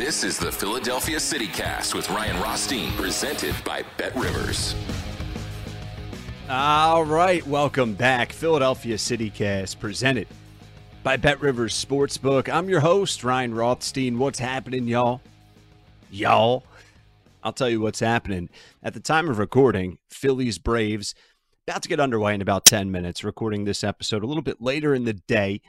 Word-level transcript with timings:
This 0.00 0.24
is 0.24 0.38
the 0.38 0.50
Philadelphia 0.50 1.18
CityCast 1.18 1.94
with 1.94 2.08
Ryan 2.08 2.40
Rothstein, 2.40 2.90
presented 2.92 3.54
by 3.66 3.84
Bet 3.98 4.16
Rivers. 4.16 4.74
All 6.48 7.04
right, 7.04 7.46
welcome 7.46 7.92
back. 7.92 8.32
Philadelphia 8.32 8.96
CityCast 8.96 9.78
presented 9.78 10.26
by 11.02 11.18
Bet 11.18 11.38
Rivers 11.42 11.74
Sportsbook. 11.84 12.48
I'm 12.48 12.70
your 12.70 12.80
host, 12.80 13.22
Ryan 13.22 13.54
Rothstein. 13.54 14.18
What's 14.18 14.38
happening, 14.38 14.88
y'all? 14.88 15.20
Y'all. 16.10 16.64
I'll 17.42 17.52
tell 17.52 17.68
you 17.68 17.82
what's 17.82 18.00
happening. 18.00 18.48
At 18.82 18.94
the 18.94 19.00
time 19.00 19.28
of 19.28 19.38
recording, 19.38 19.98
Phillies 20.08 20.56
Braves 20.56 21.14
about 21.68 21.82
to 21.82 21.90
get 21.90 22.00
underway 22.00 22.34
in 22.34 22.40
about 22.40 22.64
10 22.64 22.90
minutes, 22.90 23.22
recording 23.22 23.64
this 23.64 23.84
episode 23.84 24.24
a 24.24 24.26
little 24.26 24.42
bit 24.42 24.62
later 24.62 24.94
in 24.94 25.04
the 25.04 25.12
day. 25.12 25.60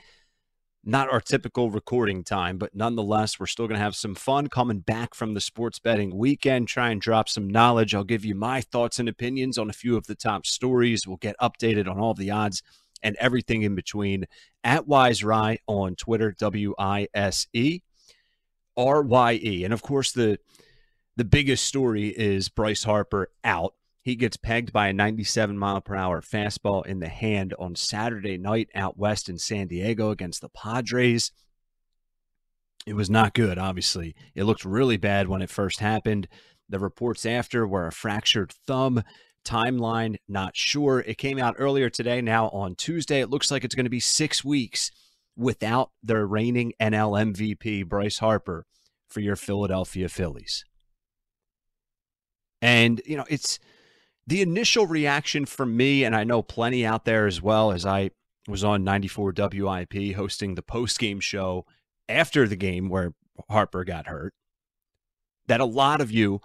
Not 0.84 1.12
our 1.12 1.20
typical 1.20 1.70
recording 1.70 2.24
time, 2.24 2.58
but 2.58 2.74
nonetheless, 2.74 3.38
we're 3.38 3.46
still 3.46 3.68
going 3.68 3.78
to 3.78 3.84
have 3.84 3.94
some 3.94 4.16
fun 4.16 4.48
coming 4.48 4.80
back 4.80 5.14
from 5.14 5.34
the 5.34 5.40
sports 5.40 5.78
betting 5.78 6.16
weekend. 6.16 6.66
Try 6.66 6.90
and 6.90 7.00
drop 7.00 7.28
some 7.28 7.48
knowledge. 7.48 7.94
I'll 7.94 8.02
give 8.02 8.24
you 8.24 8.34
my 8.34 8.62
thoughts 8.62 8.98
and 8.98 9.08
opinions 9.08 9.58
on 9.58 9.70
a 9.70 9.74
few 9.74 9.96
of 9.96 10.08
the 10.08 10.16
top 10.16 10.44
stories. 10.44 11.06
We'll 11.06 11.18
get 11.18 11.36
updated 11.40 11.88
on 11.88 12.00
all 12.00 12.14
the 12.14 12.32
odds 12.32 12.64
and 13.00 13.14
everything 13.20 13.62
in 13.62 13.76
between 13.76 14.24
at 14.64 14.88
Wise 14.88 15.22
Rye 15.22 15.58
on 15.68 15.94
Twitter, 15.94 16.34
W 16.38 16.74
I 16.76 17.06
S 17.14 17.46
E 17.52 17.80
R 18.76 19.02
Y 19.02 19.40
E. 19.40 19.64
And 19.64 19.72
of 19.72 19.82
course, 19.82 20.10
the 20.10 20.38
the 21.16 21.24
biggest 21.24 21.64
story 21.64 22.08
is 22.08 22.48
Bryce 22.48 22.82
Harper 22.82 23.30
out. 23.44 23.74
He 24.02 24.16
gets 24.16 24.36
pegged 24.36 24.72
by 24.72 24.88
a 24.88 24.92
97 24.92 25.56
mile 25.56 25.80
per 25.80 25.94
hour 25.94 26.20
fastball 26.20 26.84
in 26.84 26.98
the 26.98 27.08
hand 27.08 27.54
on 27.58 27.76
Saturday 27.76 28.36
night 28.36 28.68
out 28.74 28.98
west 28.98 29.28
in 29.28 29.38
San 29.38 29.68
Diego 29.68 30.10
against 30.10 30.40
the 30.40 30.48
Padres. 30.48 31.30
It 32.84 32.94
was 32.94 33.08
not 33.08 33.32
good, 33.32 33.58
obviously. 33.58 34.16
It 34.34 34.42
looked 34.42 34.64
really 34.64 34.96
bad 34.96 35.28
when 35.28 35.40
it 35.40 35.50
first 35.50 35.78
happened. 35.78 36.26
The 36.68 36.80
reports 36.80 37.24
after 37.24 37.66
were 37.66 37.86
a 37.86 37.92
fractured 37.92 38.52
thumb. 38.66 39.04
Timeline, 39.44 40.16
not 40.28 40.56
sure. 40.56 41.00
It 41.00 41.18
came 41.18 41.38
out 41.38 41.54
earlier 41.58 41.88
today. 41.88 42.20
Now 42.20 42.48
on 42.48 42.74
Tuesday, 42.74 43.20
it 43.20 43.30
looks 43.30 43.52
like 43.52 43.62
it's 43.62 43.74
going 43.74 43.86
to 43.86 43.90
be 43.90 44.00
six 44.00 44.44
weeks 44.44 44.90
without 45.36 45.90
their 46.02 46.26
reigning 46.26 46.72
NL 46.80 47.34
MVP, 47.34 47.86
Bryce 47.88 48.18
Harper, 48.18 48.66
for 49.08 49.20
your 49.20 49.36
Philadelphia 49.36 50.08
Phillies. 50.08 50.64
And, 52.60 53.00
you 53.04 53.16
know, 53.16 53.24
it's 53.28 53.58
the 54.26 54.42
initial 54.42 54.86
reaction 54.86 55.46
from 55.46 55.76
me, 55.76 56.04
and 56.04 56.14
I 56.14 56.24
know 56.24 56.42
plenty 56.42 56.86
out 56.86 57.04
there 57.04 57.26
as 57.26 57.42
well, 57.42 57.72
as 57.72 57.84
I 57.84 58.10
was 58.48 58.64
on 58.64 58.84
94 58.84 59.34
WIP 59.36 60.14
hosting 60.14 60.54
the 60.54 60.62
post 60.62 60.98
game 60.98 61.20
show 61.20 61.66
after 62.08 62.46
the 62.46 62.56
game 62.56 62.88
where 62.88 63.14
Harper 63.48 63.84
got 63.84 64.06
hurt, 64.06 64.34
that 65.46 65.60
a 65.60 65.64
lot 65.64 66.00
of 66.00 66.10
you, 66.10 66.40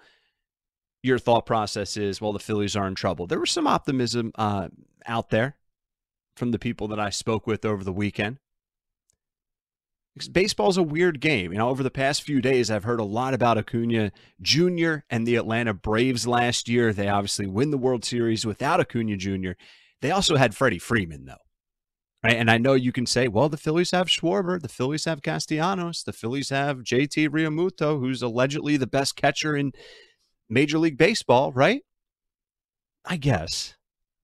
your 1.03 1.19
thought 1.19 1.45
process 1.45 1.97
is, 1.97 2.19
well, 2.19 2.33
the 2.33 2.39
Phillies 2.39 2.75
are 2.75 2.87
in 2.87 2.95
trouble. 2.95 3.27
There 3.27 3.39
was 3.39 3.51
some 3.51 3.67
optimism 3.67 4.31
uh, 4.35 4.69
out 5.05 5.29
there 5.29 5.55
from 6.35 6.51
the 6.51 6.59
people 6.59 6.87
that 6.89 6.99
I 6.99 7.09
spoke 7.09 7.47
with 7.47 7.66
over 7.66 7.83
the 7.83 7.93
weekend. 7.93 8.37
Baseball's 10.31 10.78
a 10.78 10.83
weird 10.83 11.19
game. 11.19 11.51
You 11.51 11.59
know, 11.59 11.69
over 11.69 11.83
the 11.83 11.91
past 11.91 12.23
few 12.23 12.41
days, 12.41 12.72
I've 12.72 12.83
heard 12.83 13.00
a 13.00 13.05
lot 13.05 13.33
about 13.33 13.57
Acuna 13.57 14.11
Jr. 14.41 14.97
and 15.09 15.25
the 15.25 15.35
Atlanta 15.35 15.73
Braves 15.73 16.28
last 16.28 16.67
year. 16.67 16.94
They 16.94 17.07
obviously 17.07 17.47
win 17.47 17.72
the 17.72 17.78
World 17.78 18.05
Series 18.05 18.45
without 18.45 18.79
Acuna 18.79 19.17
Jr. 19.17 19.51
They 20.01 20.11
also 20.11 20.35
had 20.35 20.55
Freddie 20.55 20.79
Freeman, 20.79 21.25
though. 21.25 21.35
Right? 22.23 22.35
And 22.35 22.50
I 22.50 22.57
know 22.57 22.73
you 22.73 22.91
can 22.91 23.05
say, 23.05 23.28
well, 23.28 23.47
the 23.47 23.57
Phillies 23.57 23.91
have 23.91 24.07
Schwarber, 24.07 24.61
the 24.61 24.67
Phillies 24.67 25.05
have 25.05 25.22
Castellanos, 25.22 26.03
the 26.03 26.13
Phillies 26.13 26.49
have 26.49 26.79
JT 26.79 27.29
Realmuto, 27.29 27.99
who's 27.99 28.22
allegedly 28.22 28.75
the 28.75 28.88
best 28.88 29.16
catcher 29.16 29.55
in 29.55 29.72
Major 30.49 30.79
League 30.79 30.97
Baseball, 30.97 31.51
right? 31.51 31.84
I 33.05 33.17
guess. 33.17 33.75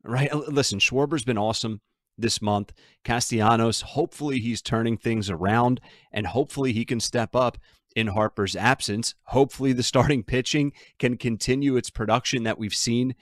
Right? 0.04 0.34
Listen, 0.34 0.80
Schwarber's 0.80 1.24
been 1.24 1.38
awesome 1.38 1.82
this 2.18 2.42
month. 2.42 2.74
Castellanos, 3.04 3.82
hopefully 3.82 4.40
he's 4.40 4.62
turning 4.62 4.98
things 4.98 5.30
around 5.30 5.82
and 6.12 6.28
hopefully 6.28 6.74
he 6.74 6.86
can 6.86 7.00
step 7.00 7.36
up 7.36 7.58
in 7.96 8.08
Harper's 8.08 8.56
absence. 8.56 9.16
Hopefully 9.26 9.74
the 9.74 9.84
starting 9.84 10.24
pitching 10.28 10.74
can 11.00 11.18
continue 11.18 11.76
its 11.76 11.90
production 11.90 12.44
that 12.44 12.58
we've 12.58 12.76
seen 12.76 13.16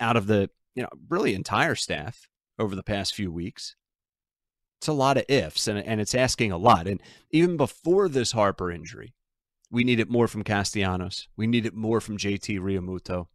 out 0.00 0.16
of 0.16 0.26
the, 0.26 0.50
you 0.74 0.82
know, 0.82 0.88
really 1.08 1.34
entire 1.34 1.74
staff 1.74 2.28
over 2.58 2.74
the 2.74 2.82
past 2.82 3.14
few 3.14 3.30
weeks. 3.30 3.76
It's 4.80 4.88
a 4.88 4.92
lot 4.92 5.16
of 5.16 5.24
ifs 5.28 5.66
and, 5.66 5.78
and 5.78 6.00
it's 6.00 6.14
asking 6.14 6.52
a 6.52 6.58
lot. 6.58 6.86
And 6.86 7.02
even 7.30 7.56
before 7.56 8.08
this 8.08 8.32
Harper 8.32 8.70
injury, 8.70 9.14
we 9.70 9.84
needed 9.84 10.08
more 10.08 10.28
from 10.28 10.44
Castellanos. 10.44 11.28
We 11.36 11.46
needed 11.46 11.74
more 11.74 12.00
from 12.00 12.16
JT 12.16 12.60
Realmuto. 12.60 13.26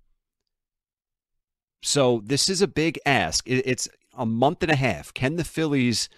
So 1.84 2.22
this 2.24 2.50
is 2.50 2.62
a 2.62 2.68
big 2.68 2.98
ask. 3.06 3.44
It's 3.46 3.90
a 4.16 4.26
month 4.26 4.64
and 4.64 4.72
a 4.72 4.76
half, 4.76 5.14
can 5.14 5.36
the 5.36 5.44
Phillies 5.44 6.10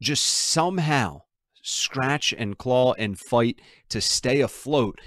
just 0.00 0.24
somehow 0.24 1.22
scratch 1.62 2.32
and 2.36 2.58
claw 2.58 2.92
and 2.94 3.18
fight 3.18 3.60
to 3.88 4.00
stay 4.00 4.40
afloat? 4.40 5.00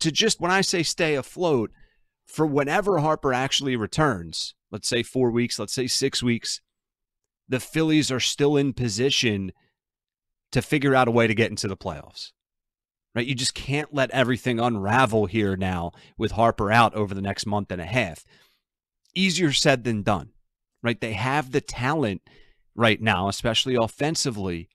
To 0.00 0.12
just, 0.12 0.40
when 0.40 0.50
I 0.50 0.60
say 0.60 0.82
stay 0.82 1.14
afloat, 1.14 1.70
for 2.26 2.46
whenever 2.46 2.98
Harper 2.98 3.32
actually 3.32 3.76
returns, 3.76 4.54
let's 4.70 4.88
say 4.88 5.02
four 5.02 5.30
weeks, 5.30 5.58
let's 5.58 5.72
say 5.72 5.86
six 5.86 6.22
weeks, 6.22 6.60
the 7.48 7.60
Phillies 7.60 8.10
are 8.10 8.20
still 8.20 8.56
in 8.56 8.72
position 8.72 9.52
to 10.52 10.60
figure 10.60 10.94
out 10.94 11.08
a 11.08 11.12
way 11.12 11.26
to 11.26 11.34
get 11.34 11.50
into 11.50 11.68
the 11.68 11.76
playoffs. 11.76 12.32
Right? 13.14 13.26
You 13.26 13.34
just 13.34 13.54
can't 13.54 13.94
let 13.94 14.10
everything 14.10 14.60
unravel 14.60 15.26
here 15.26 15.56
now 15.56 15.92
with 16.18 16.32
Harper 16.32 16.70
out 16.70 16.94
over 16.94 17.14
the 17.14 17.22
next 17.22 17.46
month 17.46 17.70
and 17.70 17.80
a 17.80 17.86
half. 17.86 18.24
Easier 19.14 19.52
said 19.52 19.84
than 19.84 20.02
done. 20.02 20.32
Right? 20.82 21.00
They 21.00 21.14
have 21.14 21.52
the 21.52 21.60
talent 21.60 22.22
right 22.74 23.00
now, 23.00 23.28
especially 23.28 23.74
offensively, 23.74 24.68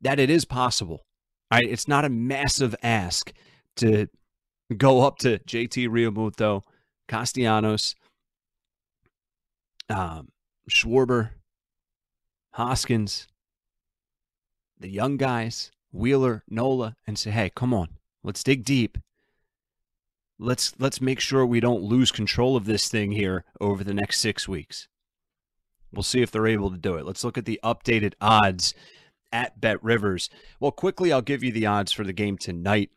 that 0.00 0.18
it 0.18 0.30
is 0.30 0.44
possible. 0.44 1.04
Right? 1.52 1.66
It's 1.68 1.88
not 1.88 2.04
a 2.04 2.08
massive 2.08 2.74
ask 2.82 3.32
to 3.76 4.08
go 4.76 5.06
up 5.06 5.18
to 5.18 5.38
JT 5.40 5.88
Realmuto, 5.88 6.62
Castellanos, 7.08 7.94
um, 9.88 10.28
Schwarber, 10.70 11.30
Hoskins, 12.52 13.26
the 14.78 14.88
young 14.88 15.16
guys, 15.16 15.70
Wheeler, 15.92 16.42
Nola, 16.48 16.96
and 17.06 17.18
say, 17.18 17.30
hey, 17.30 17.50
come 17.54 17.74
on, 17.74 17.88
let's 18.22 18.42
dig 18.42 18.64
deep. 18.64 18.98
Let's 20.38 20.74
let's 20.80 21.00
make 21.00 21.20
sure 21.20 21.46
we 21.46 21.60
don't 21.60 21.82
lose 21.82 22.10
control 22.10 22.56
of 22.56 22.64
this 22.64 22.88
thing 22.88 23.12
here 23.12 23.44
over 23.60 23.84
the 23.84 23.94
next 23.94 24.18
six 24.18 24.48
weeks. 24.48 24.88
We'll 25.94 26.02
see 26.02 26.22
if 26.22 26.30
they're 26.30 26.46
able 26.46 26.70
to 26.70 26.78
do 26.78 26.96
it. 26.96 27.06
Let's 27.06 27.24
look 27.24 27.38
at 27.38 27.44
the 27.44 27.60
updated 27.64 28.14
odds 28.20 28.74
at 29.32 29.60
Bet 29.60 29.82
Rivers. 29.82 30.30
Well, 30.60 30.70
quickly, 30.70 31.12
I'll 31.12 31.22
give 31.22 31.42
you 31.42 31.52
the 31.52 31.66
odds 31.66 31.92
for 31.92 32.04
the 32.04 32.12
game 32.12 32.38
tonight, 32.38 32.90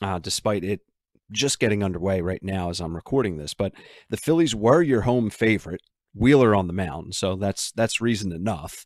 uh, 0.00 0.18
despite 0.18 0.64
it 0.64 0.80
just 1.30 1.58
getting 1.58 1.82
underway 1.82 2.20
right 2.20 2.42
now 2.42 2.70
as 2.70 2.80
I'm 2.80 2.94
recording 2.94 3.36
this. 3.36 3.54
But 3.54 3.72
the 4.10 4.16
Phillies 4.16 4.54
were 4.54 4.82
your 4.82 5.02
home 5.02 5.30
favorite. 5.30 5.80
Wheeler 6.14 6.54
on 6.54 6.66
the 6.66 6.74
mound, 6.74 7.14
so 7.14 7.36
that's 7.36 7.72
that's 7.72 8.00
reason 8.00 8.32
enough. 8.32 8.84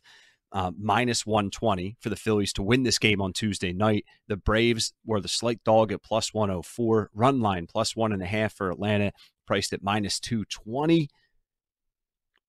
Uh, 0.53 0.71
minus 0.79 1.25
120 1.25 1.97
for 1.99 2.07
the 2.07 2.15
Phillies 2.15 2.53
to 2.53 2.63
win 2.63 2.83
this 2.83 2.97
game 2.97 3.21
on 3.21 3.33
Tuesday 3.33 3.73
night. 3.73 4.05
The 4.29 4.37
Braves 4.37 4.93
were 5.05 5.19
the 5.19 5.27
slight 5.27 5.61
dog 5.65 5.91
at 5.91 6.01
plus 6.01 6.33
104. 6.33 7.09
Run 7.13 7.41
line 7.41 7.67
plus 7.67 7.97
one 7.97 8.13
and 8.13 8.23
a 8.23 8.25
half 8.25 8.53
for 8.53 8.71
Atlanta, 8.71 9.11
priced 9.45 9.73
at 9.73 9.83
minus 9.83 10.21
220. 10.21 11.09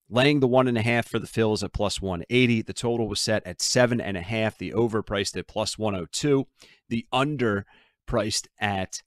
Laying 0.09 0.39
the 0.39 0.47
one 0.47 0.67
and 0.67 0.77
a 0.77 0.81
half 0.81 1.07
for 1.07 1.19
the 1.19 1.27
Phils 1.27 1.63
at 1.63 1.73
plus 1.73 2.01
180. 2.01 2.63
The 2.63 2.73
total 2.73 3.07
was 3.07 3.21
set 3.21 3.45
at 3.45 3.61
seven 3.61 4.01
and 4.01 4.17
a 4.17 4.21
half. 4.21 4.57
The 4.57 4.73
over 4.73 5.03
priced 5.03 5.37
at 5.37 5.47
plus 5.47 5.77
102. 5.77 6.47
The 6.89 7.05
under 7.11 7.65
priced 8.07 8.47
at 8.59 9.01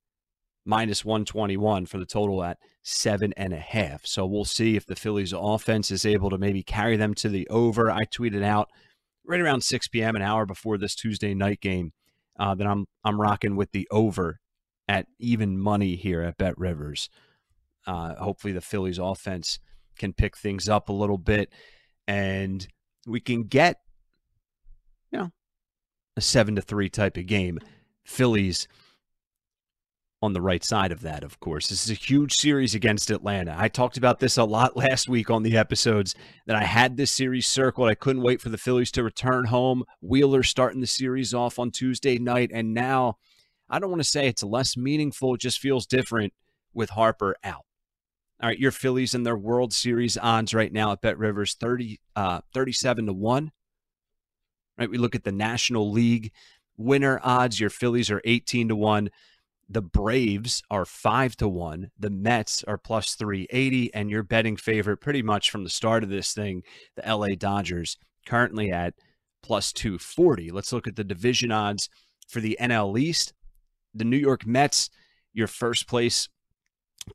minus 0.65 1.05
121 1.05 1.87
for 1.87 1.99
the 1.99 2.07
total 2.07 2.45
at 2.45 2.59
seven 2.83 3.33
and 3.37 3.53
a 3.53 3.59
half. 3.59 4.07
So 4.07 4.25
we'll 4.27 4.45
see 4.45 4.77
if 4.77 4.87
the 4.87 4.97
Phillies 4.97 5.35
offense 5.37 5.91
is 5.91 6.07
able 6.07 6.31
to 6.31 6.39
maybe 6.39 6.63
carry 6.63 6.97
them 6.97 7.15
to 7.15 7.29
the 7.29 7.49
over. 7.49 7.91
I 7.91 8.05
tweeted 8.05 8.45
out 8.45 8.69
right 9.27 9.41
around 9.41 9.63
6 9.63 9.89
p.m. 9.89 10.17
an 10.17 10.23
hour 10.23 10.47
before 10.47 10.79
this 10.79 10.95
Tuesday 10.95 11.35
night 11.35 11.61
game 11.61 11.93
uh, 12.39 12.55
that 12.55 12.67
I'm 12.67 12.87
I'm 13.05 13.21
rocking 13.21 13.57
with 13.57 13.73
the 13.73 13.89
over 13.91 14.41
at 14.89 15.07
even 15.19 15.59
money 15.59 15.97
here 15.97 16.23
at 16.23 16.37
Bet 16.37 16.59
Rivers. 16.59 17.09
Uh, 17.87 18.15
hopefully 18.15 18.53
the 18.53 18.61
Phillies 18.61 18.99
offense 18.99 19.59
can 19.97 20.13
pick 20.13 20.37
things 20.37 20.69
up 20.69 20.89
a 20.89 20.93
little 20.93 21.19
bit 21.19 21.53
and 22.07 22.67
we 23.07 23.21
can 23.21 23.45
get 23.45 23.81
you 25.11 25.19
know 25.19 25.31
a 26.17 26.21
7 26.21 26.57
to 26.57 26.63
3 26.63 26.89
type 26.89 27.17
of 27.17 27.27
game. 27.27 27.59
Phillies 28.05 28.67
on 30.23 30.33
the 30.33 30.41
right 30.41 30.63
side 30.63 30.93
of 30.93 31.03
that, 31.03 31.25
of 31.25 31.41
course. 31.41 31.69
This 31.69 31.85
is 31.85 31.91
a 31.91 31.95
huge 31.95 32.35
series 32.37 32.77
against 32.77 33.11
Atlanta. 33.11 33.55
I 33.59 33.67
talked 33.67 33.97
about 33.97 34.21
this 34.21 34.37
a 34.37 34.45
lot 34.45 34.77
last 34.77 35.09
week 35.09 35.31
on 35.31 35.43
the 35.43 35.57
episodes 35.57 36.15
that 36.47 36.57
I 36.57 36.63
had 36.63 36.97
this 36.97 37.11
series 37.11 37.49
circled. 37.49 37.89
I 37.89 37.97
couldn't 37.97 38.23
wait 38.23 38.41
for 38.41 38.49
the 38.49 38.59
Phillies 38.59 38.93
to 38.93 39.03
return 39.03 39.47
home. 39.47 39.83
Wheeler 40.01 40.45
starting 40.45 40.81
the 40.81 40.87
series 40.87 41.35
off 41.35 41.59
on 41.59 41.73
Tuesday 41.73 42.19
night. 42.19 42.51
And 42.55 42.73
now, 42.73 43.17
I 43.69 43.81
don't 43.81 43.91
want 43.91 44.03
to 44.03 44.09
say 44.09 44.29
it's 44.29 44.45
less 44.45 44.77
meaningful, 44.77 45.35
it 45.35 45.41
just 45.41 45.59
feels 45.59 45.87
different 45.87 46.33
with 46.73 46.91
Harper 46.91 47.37
out. 47.43 47.65
All 48.43 48.49
right, 48.49 48.59
your 48.59 48.73
Phillies 48.73 49.15
and 49.15 49.25
their 49.25 49.37
World 49.37 49.73
Series 49.73 50.19
odds 50.19 50.53
right 50.53 50.73
now 50.73 50.91
at 50.91 51.01
Bet 51.01 51.17
Rivers 51.17 51.55
30, 51.55 52.01
uh, 52.17 52.41
37 52.53 53.07
to 53.07 53.13
1. 53.13 53.53
Right, 54.77 54.91
we 54.91 54.99
look 54.99 55.15
at 55.15 55.23
the 55.23 55.31
National 55.31 55.93
League 55.93 56.33
winner 56.77 57.21
odds. 57.23 57.61
Your 57.61 57.71
Phillies 57.71 58.11
are 58.11 58.21
18 58.25 58.69
to 58.69 58.77
1. 58.77 59.11
The 59.69 59.83
Braves 59.83 60.63
are 60.71 60.85
five 60.85 61.37
to 61.37 61.49
one. 61.49 61.93
The 61.97 62.11
Mets 62.11 62.65
are 62.65 62.77
plus 62.77 63.15
380. 63.15 63.95
And 63.95 64.11
your 64.11 64.25
betting 64.25 64.57
favorite, 64.57 64.97
pretty 64.99 65.23
much 65.23 65.51
from 65.51 65.63
the 65.63 65.71
start 65.71 66.03
of 66.03 66.11
this 66.11 66.35
thing, 66.35 66.63
the 66.97 67.17
LA 67.17 67.37
Dodgers, 67.37 67.97
currently 68.27 68.73
at 68.73 68.95
plus 69.43 69.73
240. 69.73 70.51
Let's 70.51 70.73
look 70.73 70.89
at 70.89 70.97
the 70.97 71.05
division 71.05 71.53
odds 71.53 71.89
for 72.29 72.41
the 72.41 72.59
NL 72.61 72.99
East. 72.99 73.35
The 73.95 74.05
New 74.05 74.17
York 74.17 74.47
Mets, 74.47 74.91
your 75.33 75.47
first 75.47 75.87
place 75.87 76.29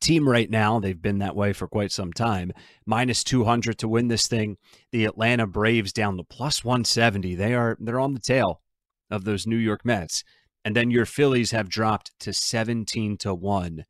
team 0.01 0.27
right 0.27 0.49
now. 0.49 0.79
They've 0.79 1.01
been 1.01 1.19
that 1.19 1.35
way 1.35 1.53
for 1.53 1.67
quite 1.67 1.91
some 1.91 2.13
time. 2.13 2.51
Minus 2.85 3.23
200 3.23 3.77
to 3.79 3.87
win 3.87 4.07
this 4.07 4.27
thing. 4.27 4.57
The 4.91 5.05
Atlanta 5.05 5.47
Braves 5.47 5.93
down 5.93 6.17
to 6.17 6.23
plus 6.23 6.63
170. 6.63 7.35
They 7.35 7.53
are 7.53 7.77
they're 7.79 7.99
on 7.99 8.13
the 8.13 8.19
tail 8.19 8.61
of 9.09 9.23
those 9.23 9.47
New 9.47 9.57
York 9.57 9.85
Mets. 9.85 10.23
And 10.65 10.75
then 10.75 10.91
your 10.91 11.05
Phillies 11.05 11.51
have 11.51 11.69
dropped 11.69 12.11
to 12.19 12.33
17 12.33 13.17
to 13.17 13.33
1 13.33 13.85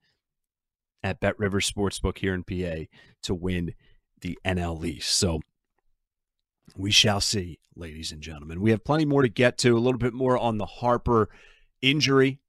at 1.03 1.19
Bet 1.19 1.39
River 1.39 1.59
Sportsbook 1.59 2.19
here 2.19 2.33
in 2.33 2.43
PA 2.43 2.85
to 3.23 3.33
win 3.33 3.73
the 4.21 4.37
NL 4.45 4.85
East. 4.85 5.09
So 5.09 5.39
we 6.75 6.91
shall 6.91 7.21
see, 7.21 7.59
ladies 7.75 8.11
and 8.11 8.21
gentlemen. 8.21 8.61
We 8.61 8.71
have 8.71 8.83
plenty 8.83 9.05
more 9.05 9.21
to 9.21 9.29
get 9.29 9.57
to, 9.59 9.77
a 9.77 9.79
little 9.79 9.99
bit 9.99 10.13
more 10.13 10.37
on 10.37 10.57
the 10.57 10.65
Harper 10.65 11.29
injury. 11.81 12.39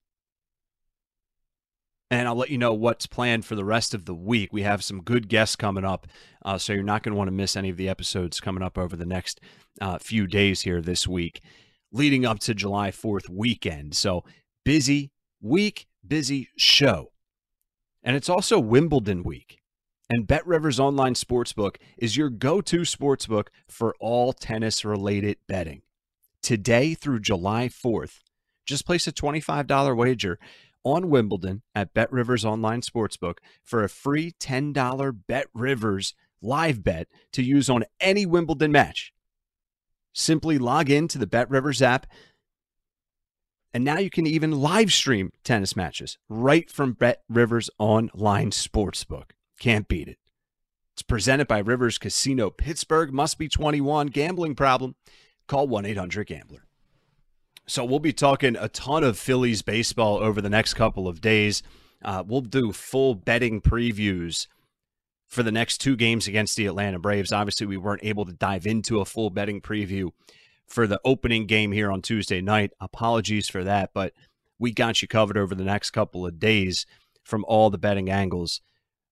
And 2.11 2.27
I'll 2.27 2.37
let 2.37 2.51
you 2.51 2.57
know 2.57 2.73
what's 2.73 3.07
planned 3.07 3.45
for 3.45 3.55
the 3.55 3.65
rest 3.65 3.93
of 3.93 4.07
the 4.07 4.15
week. 4.15 4.51
We 4.53 4.63
have 4.63 4.83
some 4.83 5.03
good 5.03 5.29
guests 5.29 5.57
coming 5.57 5.85
up, 5.85 6.07
uh, 6.43 6.57
so 6.57 6.73
you're 6.73 6.83
not 6.83 7.03
going 7.03 7.13
to 7.13 7.19
want 7.19 7.29
to 7.29 7.33
miss 7.33 7.55
any 7.55 7.69
of 7.69 7.77
the 7.77 7.89
episodes 7.89 8.41
coming 8.41 8.63
up 8.63 8.79
over 8.79 8.97
the 8.97 9.05
next 9.05 9.41
uh, 9.81 9.99
few 9.99 10.27
days 10.27 10.63
here 10.63 10.81
this 10.81 11.07
week 11.07 11.43
leading 11.93 12.25
up 12.25 12.39
to 12.41 12.55
July 12.55 12.91
4th 12.91 13.29
weekend. 13.29 13.95
So 13.95 14.25
busy 14.65 15.11
week, 15.41 15.87
busy 16.07 16.49
show. 16.57 17.13
And 18.03 18.17
it's 18.17 18.29
also 18.29 18.59
Wimbledon 18.59 19.23
week. 19.23 19.61
And 20.11 20.27
Bet 20.27 20.47
Rivers 20.47 20.81
Online 20.81 21.15
Sportsbook 21.15 21.77
is 21.99 22.17
your 22.17 22.31
go 22.31 22.61
to 22.63 22.81
sportsbook 22.81 23.49
for 23.69 23.95
all 24.01 24.33
tennis 24.33 24.85
related 24.85 25.37
betting. 25.47 25.83
Today 26.43 26.95
through 26.95 27.21
July 27.21 27.69
4th, 27.69 28.21
just 28.65 28.87
place 28.87 29.07
a 29.07 29.13
$25 29.13 29.97
wager 29.97 30.39
on 30.85 31.11
Wimbledon 31.11 31.63
at 31.75 31.95
Bet 31.95 32.13
Rivers 32.13 32.45
Online 32.45 32.81
Sportsbook 32.81 33.39
for 33.63 33.83
a 33.83 33.89
free 33.89 34.33
$10 34.41 35.19
Bet 35.27 35.47
Rivers 35.55 36.15
live 36.41 36.83
bet 36.83 37.09
to 37.33 37.43
use 37.43 37.69
on 37.69 37.85
any 38.01 38.27
Wimbledon 38.27 38.73
match. 38.73 39.13
Simply 40.13 40.59
log 40.59 40.91
in 40.91 41.09
to 41.09 41.19
the 41.19 41.27
Bet 41.27 41.51
Rivers 41.51 41.83
app. 41.83 42.07
And 43.73 43.85
now 43.85 43.99
you 43.99 44.11
can 44.11 44.27
even 44.27 44.53
live 44.53 44.93
stream 44.93 45.33
tennis 45.45 45.77
matches 45.77 46.19
right 46.29 46.71
from 46.71 46.95
Bet 46.95 47.23
Rivers 47.29 47.71
online 47.79 48.51
sportsbook. 48.51 49.31
Can't 49.61 49.89
beat 49.89 50.09
it. 50.09 50.19
It's 50.95 51.03
presented 51.03 51.47
by 51.47 51.59
Rivers 51.59 51.99
Casino 51.99 52.51
Pittsburgh. 52.51 53.13
Must 53.13 53.39
be 53.39 53.49
21. 53.49 54.09
Gambling 54.09 54.55
problem? 54.55 54.97
Call 55.47 55.69
1 55.69 55.85
800 55.87 56.27
Gambler. 56.27 56.68
So 57.69 57.85
we'll 57.85 57.99
be 57.99 58.15
talking 58.15 58.57
a 58.57 58.71
ton 58.71 59.05
of 59.05 59.19
Phillies 59.19 59.61
baseball 59.61 60.17
over 60.17 60.41
the 60.41 60.49
next 60.49 60.73
couple 60.73 61.07
of 61.07 61.21
days. 61.21 61.63
Uh, 62.03 62.25
we'll 62.27 62.41
do 62.41 62.73
full 62.73 63.15
betting 63.15 63.61
previews 63.61 64.47
for 65.27 65.43
the 65.43 65.53
next 65.53 65.79
two 65.79 65.95
games 65.95 66.27
against 66.27 66.57
the 66.57 66.65
Atlanta 66.65 66.99
Braves. 66.99 67.31
Obviously, 67.31 67.67
we 67.67 67.77
weren't 67.77 68.05
able 68.05 68.25
to 68.25 68.33
dive 68.33 68.67
into 68.67 69.01
a 69.01 69.05
full 69.05 69.29
betting 69.29 69.61
preview 69.61 70.13
for 70.67 70.87
the 70.87 70.99
opening 71.05 71.47
game 71.47 71.73
here 71.73 71.93
on 71.93 72.01
Tuesday 72.01 72.41
night. 72.41 72.71
Apologies 72.81 73.51
for 73.51 73.63
that, 73.65 73.91
but 73.93 74.15
we 74.59 74.73
got 74.73 75.03
you 75.03 75.09
covered 75.09 75.37
over 75.37 75.55
the 75.55 75.63
next 75.63 75.91
couple 75.91 76.25
of 76.25 76.41
days 76.41 76.87
from 77.23 77.45
all 77.47 77.69
the 77.69 77.77
betting 77.77 78.09
angles 78.09 78.63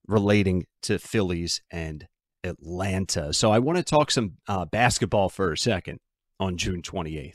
relating 0.08 0.64
to 0.80 0.98
Phillies 0.98 1.60
and 1.70 2.08
Atlanta. 2.42 3.34
So 3.34 3.52
I 3.52 3.58
want 3.58 3.76
to 3.76 3.84
talk 3.84 4.10
some 4.10 4.38
uh, 4.48 4.64
basketball 4.64 5.28
for 5.28 5.52
a 5.52 5.58
second 5.58 6.00
on 6.40 6.56
June 6.56 6.80
28th. 6.80 7.34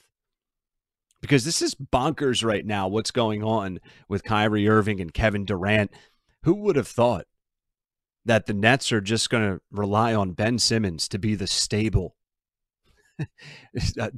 Because 1.21 1.45
this 1.45 1.61
is 1.61 1.75
bonkers 1.75 2.43
right 2.43 2.65
now, 2.65 2.87
what's 2.87 3.11
going 3.11 3.43
on 3.43 3.79
with 4.09 4.23
Kyrie 4.23 4.67
Irving 4.67 4.99
and 4.99 5.13
Kevin 5.13 5.45
Durant. 5.45 5.91
Who 6.43 6.55
would 6.55 6.75
have 6.75 6.87
thought 6.87 7.25
that 8.25 8.47
the 8.47 8.53
Nets 8.53 8.91
are 8.91 9.01
just 9.01 9.29
going 9.29 9.43
to 9.43 9.61
rely 9.71 10.13
on 10.13 10.31
Ben 10.31 10.57
Simmons 10.57 11.07
to 11.09 11.19
be 11.19 11.35
the 11.35 11.47
stable 11.47 12.15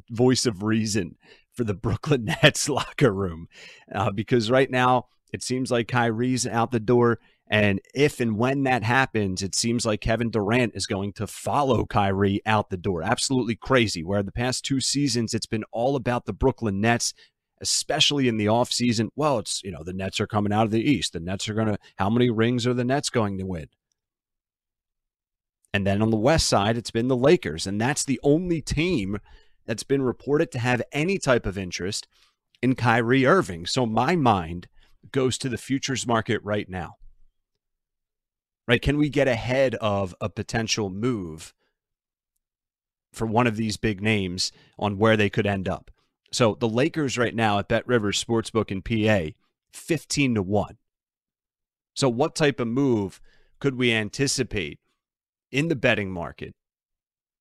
voice 0.10 0.46
of 0.46 0.64
reason 0.64 1.16
for 1.54 1.64
the 1.64 1.74
Brooklyn 1.74 2.26
Nets 2.26 2.70
locker 2.70 3.12
room. 3.12 3.48
Uh, 3.94 4.12
because 4.12 4.52
right 4.52 4.70
now, 4.70 5.08
it 5.32 5.44
seems 5.44 5.72
like 5.72 5.88
Kyrie's 5.88 6.46
out 6.46 6.72
the 6.72 6.80
door 6.80 7.20
And 7.50 7.82
if 7.94 8.20
and 8.20 8.38
when 8.38 8.64
that 8.64 8.84
happens, 8.84 9.44
it 9.44 9.54
seems 9.54 9.86
like 9.86 10.02
Kevin 10.02 10.32
Durant 10.32 10.76
is 10.76 10.88
going 10.88 11.14
to 11.14 11.28
follow 11.28 11.86
Kyrie 11.86 12.42
out 12.46 12.70
the 12.70 12.78
door. 12.78 13.04
Absolutely 13.04 13.56
crazy. 13.56 14.04
Where 14.04 14.24
the 14.24 14.32
past 14.32 14.66
two 14.66 14.80
seasons, 14.80 15.34
it's 15.34 15.46
been 15.46 15.66
all 15.72 15.96
about 15.96 16.26
the 16.26 16.34
Brooklyn 16.34 16.80
Nets, 16.80 17.14
especially 17.62 18.28
in 18.28 18.38
the 18.38 18.46
offseason. 18.46 19.10
Well, 19.16 19.40
it's, 19.40 19.62
you 19.64 19.72
know, 19.72 19.84
the 19.84 19.94
Nets 19.94 20.20
are 20.20 20.28
coming 20.28 20.54
out 20.54 20.66
of 20.66 20.72
the 20.72 20.82
East. 20.82 21.14
The 21.14 21.20
Nets 21.20 21.50
are 21.50 21.54
going 21.54 21.68
to, 21.68 21.78
how 21.98 22.10
many 22.10 22.30
rings 22.30 22.66
are 22.66 22.74
the 22.74 22.86
Nets 22.86 23.10
going 23.10 23.38
to 23.38 23.46
win? 23.46 23.68
And 25.74 25.86
then 25.86 26.02
on 26.02 26.12
the 26.12 26.18
West 26.18 26.48
side, 26.48 26.78
it's 26.78 26.92
been 26.92 27.08
the 27.08 27.16
Lakers. 27.16 27.68
And 27.68 27.80
that's 27.80 28.06
the 28.06 28.20
only 28.24 28.62
team 28.62 29.20
that's 29.66 29.84
been 29.84 30.02
reported 30.02 30.52
to 30.52 30.60
have 30.60 30.82
any 30.92 31.18
type 31.18 31.46
of 31.46 31.58
interest 31.58 32.08
in 32.62 32.76
Kyrie 32.76 33.26
Irving. 33.26 33.66
So 33.66 33.86
my 33.86 34.16
mind 34.16 34.68
goes 35.12 35.38
to 35.40 35.50
the 35.50 35.58
futures 35.58 36.08
market 36.08 36.42
right 36.44 36.70
now. 36.70 36.96
Right? 38.68 38.82
Can 38.82 38.98
we 38.98 39.10
get 39.10 39.28
ahead 39.28 39.76
of 39.76 40.16
a 40.22 40.30
potential 40.30 40.90
move 40.90 41.54
for 43.12 43.26
one 43.26 43.46
of 43.46 43.58
these 43.58 43.78
big 43.78 44.02
names 44.02 44.52
on 44.80 44.98
where 44.98 45.18
they 45.18 45.30
could 45.30 45.46
end 45.46 45.68
up? 45.68 45.92
So 46.32 46.56
the 46.60 46.70
Lakers 46.70 47.18
right 47.18 47.36
now 47.36 47.60
at 47.60 47.68
Bet 47.68 47.88
Rivers 47.88 48.24
Sportsbook 48.24 48.72
in 48.72 48.82
PA, 48.82 49.36
15 49.74 50.36
to 50.36 50.42
1. 50.42 50.78
So 51.94 52.10
what 52.10 52.36
type 52.36 52.60
of 52.60 52.68
move 52.68 53.22
could 53.60 53.76
we 53.76 53.94
anticipate 53.94 54.80
in 55.52 55.68
the 55.68 55.76
betting 55.76 56.12
market 56.12 56.56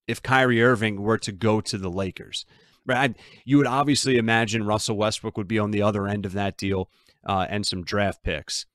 if 0.06 0.22
Kyrie 0.22 0.62
Irving 0.62 1.00
were 1.00 1.18
to 1.18 1.32
go 1.32 1.60
to 1.62 1.78
the 1.78 1.90
Lakers? 1.90 2.44
Right, 2.84 3.16
you 3.44 3.58
would 3.58 3.66
obviously 3.68 4.18
imagine 4.18 4.66
Russell 4.66 4.96
Westbrook 4.96 5.36
would 5.36 5.46
be 5.46 5.58
on 5.58 5.70
the 5.70 5.82
other 5.82 6.08
end 6.08 6.26
of 6.26 6.32
that 6.32 6.56
deal 6.56 6.90
uh, 7.24 7.46
and 7.48 7.64
some 7.64 7.84
draft 7.84 8.24
picks. 8.24 8.66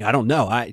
I 0.00 0.10
don't 0.10 0.26
know. 0.26 0.48
I 0.48 0.72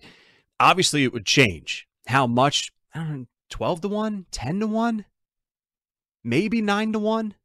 obviously 0.59 1.03
it 1.03 1.13
would 1.13 1.25
change. 1.25 1.87
How 2.07 2.27
much? 2.27 2.71
I 2.93 2.99
don't 2.99 3.19
know, 3.19 3.25
12 3.49 3.81
to 3.81 3.87
1, 3.87 4.25
10 4.31 4.59
to 4.61 4.67
1, 4.67 5.05
maybe 6.23 6.61
9 6.61 6.93
to 6.93 6.99
1. 6.99 7.35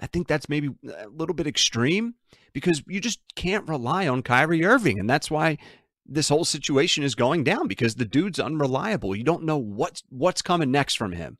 I 0.00 0.06
think 0.06 0.26
that's 0.28 0.48
maybe 0.48 0.70
a 0.96 1.08
little 1.08 1.34
bit 1.34 1.46
extreme 1.46 2.14
because 2.52 2.82
you 2.86 3.00
just 3.00 3.20
can't 3.34 3.68
rely 3.68 4.08
on 4.08 4.22
Kyrie 4.22 4.64
Irving. 4.64 4.98
And 4.98 5.08
that's 5.08 5.30
why 5.30 5.58
this 6.06 6.28
whole 6.28 6.44
situation 6.44 7.04
is 7.04 7.14
going 7.14 7.44
down 7.44 7.68
because 7.68 7.94
the 7.94 8.04
dude's 8.04 8.40
unreliable. 8.40 9.14
You 9.14 9.24
don't 9.24 9.44
know 9.44 9.58
what's 9.58 10.02
what's 10.08 10.42
coming 10.42 10.70
next 10.70 10.96
from 10.96 11.12
him. 11.12 11.38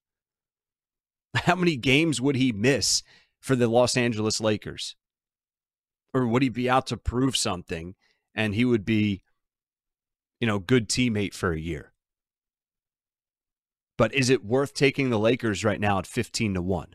How 1.34 1.56
many 1.56 1.76
games 1.76 2.20
would 2.20 2.36
he 2.36 2.52
miss 2.52 3.02
for 3.40 3.56
the 3.56 3.68
Los 3.68 3.96
Angeles 3.96 4.40
Lakers? 4.40 4.94
Or 6.12 6.26
would 6.26 6.42
he 6.42 6.48
be 6.48 6.68
out 6.68 6.86
to 6.88 6.96
prove 6.96 7.36
something 7.36 7.94
and 8.34 8.54
he 8.54 8.64
would 8.64 8.84
be 8.84 9.22
you 10.40 10.46
know, 10.46 10.58
good 10.58 10.88
teammate 10.88 11.34
for 11.34 11.52
a 11.52 11.60
year. 11.60 11.92
But 13.96 14.14
is 14.14 14.30
it 14.30 14.44
worth 14.44 14.72
taking 14.72 15.10
the 15.10 15.18
Lakers 15.18 15.62
right 15.64 15.78
now 15.78 15.98
at 15.98 16.06
15 16.06 16.54
to 16.54 16.62
1? 16.62 16.94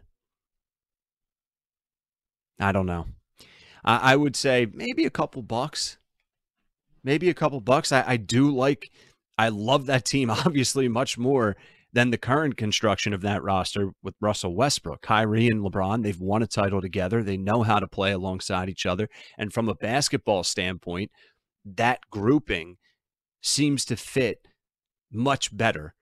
I 2.59 2.71
don't 2.71 2.87
know. 2.87 3.05
I, 3.83 4.13
I 4.13 4.15
would 4.15 4.35
say 4.35 4.67
maybe 4.73 5.05
a 5.05 5.11
couple 5.11 5.43
bucks. 5.43 5.97
Maybe 7.03 7.29
a 7.29 7.35
couple 7.35 7.61
bucks. 7.61 7.91
I, 7.91 8.03
I 8.07 8.17
do 8.17 8.49
like, 8.49 8.89
I 9.37 9.49
love 9.49 9.85
that 9.85 10.05
team 10.05 10.29
obviously 10.31 10.87
much 10.87 11.17
more 11.17 11.55
than 11.93 12.09
the 12.09 12.17
current 12.17 12.57
construction 12.57 13.13
of 13.13 13.21
that 13.21 13.43
roster 13.43 13.91
with 14.01 14.15
Russell 14.19 14.55
Westbrook. 14.55 15.01
Kyrie 15.01 15.47
and 15.47 15.61
LeBron, 15.61 16.01
they've 16.03 16.19
won 16.19 16.41
a 16.41 16.47
title 16.47 16.81
together. 16.81 17.21
They 17.21 17.37
know 17.37 17.61
how 17.61 17.79
to 17.79 17.87
play 17.87 18.11
alongside 18.11 18.67
each 18.67 18.85
other. 18.85 19.07
And 19.37 19.53
from 19.53 19.69
a 19.69 19.75
basketball 19.75 20.43
standpoint, 20.43 21.11
that 21.63 21.99
grouping 22.11 22.77
seems 23.41 23.85
to 23.85 23.95
fit 23.95 24.47
much 25.11 25.55
better 25.55 25.93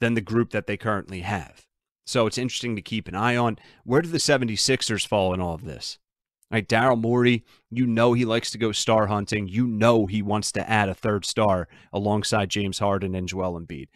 than 0.00 0.14
the 0.14 0.20
group 0.20 0.50
that 0.50 0.66
they 0.66 0.76
currently 0.76 1.20
have. 1.20 1.66
So 2.06 2.26
it's 2.26 2.38
interesting 2.38 2.76
to 2.76 2.82
keep 2.82 3.08
an 3.08 3.14
eye 3.14 3.36
on. 3.36 3.58
Where 3.84 4.02
do 4.02 4.08
the 4.08 4.18
76ers 4.18 5.06
fall 5.06 5.34
in 5.34 5.40
all 5.40 5.54
of 5.54 5.64
this? 5.64 5.98
Right, 6.50 6.66
Daryl 6.66 6.98
Morey, 6.98 7.44
you 7.70 7.86
know 7.86 8.14
he 8.14 8.24
likes 8.24 8.50
to 8.52 8.58
go 8.58 8.72
star 8.72 9.08
hunting. 9.08 9.48
You 9.48 9.66
know 9.66 10.06
he 10.06 10.22
wants 10.22 10.50
to 10.52 10.68
add 10.68 10.88
a 10.88 10.94
third 10.94 11.26
star 11.26 11.68
alongside 11.92 12.48
James 12.48 12.78
Harden 12.78 13.14
and 13.14 13.28
Joel 13.28 13.60
Embiid. 13.60 13.88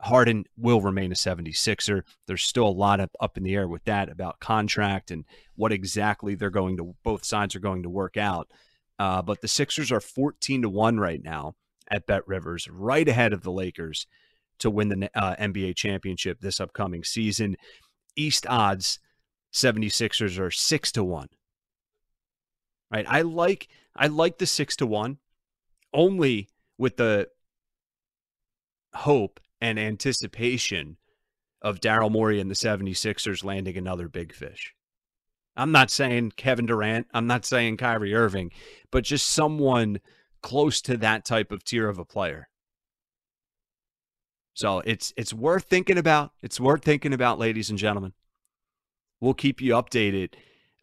Harden 0.00 0.44
will 0.56 0.80
remain 0.80 1.12
a 1.12 1.14
76er. 1.14 2.02
There's 2.26 2.42
still 2.42 2.66
a 2.66 2.70
lot 2.70 3.00
up 3.20 3.36
in 3.36 3.42
the 3.42 3.54
air 3.54 3.68
with 3.68 3.84
that 3.84 4.08
about 4.08 4.40
contract 4.40 5.10
and 5.10 5.24
what 5.54 5.72
exactly 5.72 6.34
they're 6.34 6.48
going 6.50 6.78
to 6.78 6.94
both 7.04 7.24
sides 7.24 7.54
are 7.54 7.60
going 7.60 7.82
to 7.82 7.90
work 7.90 8.16
out. 8.16 8.50
Uh, 8.98 9.22
but 9.22 9.40
the 9.40 9.48
Sixers 9.48 9.90
are 9.90 10.00
14 10.00 10.62
to 10.62 10.68
1 10.68 10.98
right 10.98 11.22
now 11.22 11.54
at 11.90 12.06
Bet 12.06 12.26
Rivers, 12.26 12.68
right 12.68 13.08
ahead 13.08 13.32
of 13.32 13.42
the 13.42 13.52
Lakers 13.52 14.06
to 14.58 14.70
win 14.70 14.88
the 14.88 15.10
uh, 15.14 15.34
NBA 15.36 15.76
championship 15.76 16.40
this 16.40 16.60
upcoming 16.60 17.04
season. 17.04 17.56
East 18.16 18.46
odds 18.48 18.98
76ers 19.52 20.38
are 20.38 20.50
6 20.50 20.92
to 20.92 21.04
1. 21.04 21.28
Right? 22.90 23.06
I 23.08 23.22
like 23.22 23.68
I 23.96 24.06
like 24.06 24.38
the 24.38 24.46
6 24.46 24.76
to 24.76 24.86
1 24.86 25.18
only 25.92 26.48
with 26.78 26.96
the 26.96 27.28
hope 28.94 29.40
and 29.60 29.78
anticipation 29.78 30.96
of 31.60 31.80
Daryl 31.80 32.10
Morey 32.10 32.40
and 32.40 32.50
the 32.50 32.54
76ers 32.54 33.44
landing 33.44 33.76
another 33.76 34.08
big 34.08 34.34
fish. 34.34 34.74
I'm 35.56 35.72
not 35.72 35.90
saying 35.90 36.32
Kevin 36.36 36.66
Durant. 36.66 37.06
I'm 37.12 37.26
not 37.26 37.44
saying 37.44 37.76
Kyrie 37.76 38.14
Irving, 38.14 38.50
but 38.90 39.04
just 39.04 39.28
someone 39.28 40.00
close 40.42 40.80
to 40.82 40.96
that 40.98 41.24
type 41.24 41.52
of 41.52 41.64
tier 41.64 41.88
of 41.88 41.98
a 41.98 42.04
player. 42.04 42.48
So 44.54 44.80
it's 44.80 45.12
it's 45.16 45.32
worth 45.32 45.64
thinking 45.64 45.98
about. 45.98 46.32
It's 46.42 46.60
worth 46.60 46.84
thinking 46.84 47.12
about, 47.12 47.38
ladies 47.38 47.70
and 47.70 47.78
gentlemen. 47.78 48.12
We'll 49.20 49.34
keep 49.34 49.60
you 49.60 49.74
updated 49.74 50.34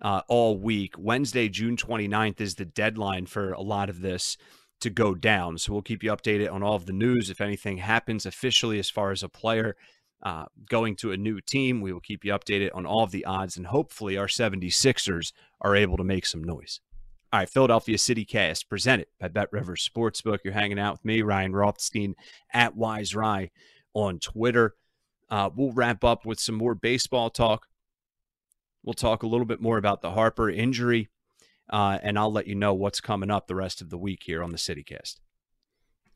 uh, 0.01 0.21
all 0.27 0.57
week. 0.57 0.95
Wednesday, 0.97 1.49
June 1.49 1.75
29th 1.75 2.39
is 2.39 2.55
the 2.55 2.65
deadline 2.65 3.25
for 3.25 3.51
a 3.51 3.61
lot 3.61 3.89
of 3.89 4.01
this 4.01 4.38
to 4.81 4.89
go 4.89 5.13
down. 5.13 5.57
So 5.57 5.73
we'll 5.73 5.81
keep 5.81 6.03
you 6.03 6.11
updated 6.11 6.51
on 6.51 6.63
all 6.63 6.75
of 6.75 6.85
the 6.85 6.93
news. 6.93 7.29
If 7.29 7.41
anything 7.41 7.77
happens 7.77 8.25
officially 8.25 8.79
as 8.79 8.89
far 8.89 9.11
as 9.11 9.23
a 9.23 9.29
player 9.29 9.75
uh, 10.21 10.45
going 10.69 10.95
to 10.97 11.11
a 11.11 11.17
new 11.17 11.39
team. 11.39 11.81
We 11.81 11.93
will 11.93 11.99
keep 11.99 12.25
you 12.25 12.33
updated 12.33 12.71
on 12.73 12.85
all 12.85 13.03
of 13.03 13.11
the 13.11 13.25
odds, 13.25 13.57
and 13.57 13.67
hopefully, 13.67 14.17
our 14.17 14.27
76ers 14.27 15.31
are 15.61 15.75
able 15.75 15.97
to 15.97 16.03
make 16.03 16.25
some 16.25 16.43
noise. 16.43 16.81
All 17.31 17.39
right, 17.39 17.49
Philadelphia 17.49 17.97
City 17.97 18.25
Cast 18.25 18.69
presented 18.69 19.07
by 19.19 19.27
Bet 19.27 19.49
Rivers 19.51 19.88
Sportsbook. 19.88 20.39
You're 20.43 20.53
hanging 20.53 20.79
out 20.79 20.93
with 20.93 21.05
me, 21.05 21.21
Ryan 21.21 21.53
Rothstein, 21.53 22.15
at 22.51 22.75
Wise 22.75 23.13
Rye 23.13 23.51
on 23.93 24.19
Twitter. 24.19 24.73
Uh, 25.29 25.49
we'll 25.55 25.71
wrap 25.71 26.03
up 26.03 26.25
with 26.25 26.39
some 26.39 26.55
more 26.55 26.73
baseball 26.73 27.29
talk. 27.29 27.67
We'll 28.83 28.93
talk 28.93 29.21
a 29.21 29.27
little 29.27 29.45
bit 29.45 29.61
more 29.61 29.77
about 29.77 30.01
the 30.01 30.11
Harper 30.11 30.49
injury, 30.49 31.09
uh, 31.69 31.99
and 32.01 32.17
I'll 32.17 32.31
let 32.31 32.47
you 32.47 32.55
know 32.55 32.73
what's 32.73 32.99
coming 32.99 33.29
up 33.29 33.47
the 33.47 33.55
rest 33.55 33.79
of 33.79 33.91
the 33.91 33.97
week 33.97 34.23
here 34.23 34.43
on 34.43 34.51
the 34.51 34.57
CityCast. 34.57 35.17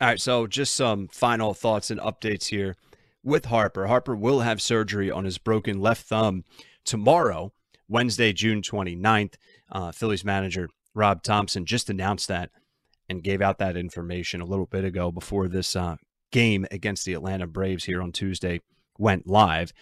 All 0.01 0.07
right, 0.07 0.19
so 0.19 0.48
just 0.48 0.74
some 0.74 1.07
final 1.10 1.53
thoughts 1.53 1.91
and 1.91 2.00
updates 2.00 2.48
here 2.48 2.75
with 3.24 3.46
Harper. 3.46 3.88
Harper 3.88 4.15
will 4.15 4.42
have 4.42 4.62
surgery 4.62 5.10
on 5.10 5.25
his 5.25 5.38
broken 5.38 5.80
left 5.80 6.06
thumb 6.06 6.44
tomorrow, 6.86 7.53
Wednesday, 7.88 8.34
June 8.34 8.62
29th. 8.62 9.36
Uh, 9.72 9.92
Phillies 9.92 10.25
manager 10.25 10.70
Rob 10.94 11.24
Thomson 11.24 11.65
just 11.65 11.89
announced 11.89 12.27
that 12.27 12.51
and 13.10 13.24
gave 13.24 13.42
out 13.42 13.58
that 13.60 13.77
information 13.77 14.42
a 14.42 14.46
little 14.46 14.65
bit 14.65 14.86
ago 14.86 15.12
before 15.12 15.48
this 15.48 15.75
uh, 15.75 15.96
game 16.32 16.65
against 16.72 17.06
the 17.06 17.13
Atlanta 17.13 17.48
Braves 17.48 17.86
here 17.86 18.01
on 18.01 18.12
Tuesday 18.12 18.62
went 18.98 19.27
live. 19.27 19.74